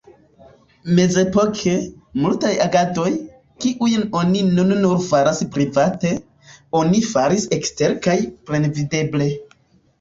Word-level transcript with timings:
Mezepoke, 0.99 1.73
multaj 2.23 2.53
agadoj, 2.65 3.11
kiujn 3.67 4.09
oni 4.23 4.43
nun 4.49 4.75
nur 4.87 5.05
faras 5.11 5.45
private, 5.59 6.17
oni 6.83 7.05
faris 7.13 7.49
ekstere 7.61 8.03
kaj 8.09 8.21
plenvideble. 8.51 9.33